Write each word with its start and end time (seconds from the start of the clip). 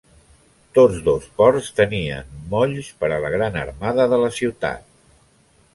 Tots 0.77 0.95
dos 1.07 1.27
ports 1.41 1.67
tenien 1.81 2.33
molls 2.55 2.91
per 3.03 3.11
a 3.11 3.21
la 3.27 3.33
gran 3.37 3.61
armada 3.67 4.13
de 4.15 4.25
la 4.25 4.33
ciutat. 4.41 4.89